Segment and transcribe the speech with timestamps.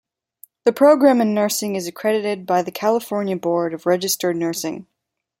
[0.65, 4.87] The program in nursing is accredited by the California Board of Registered Nursing.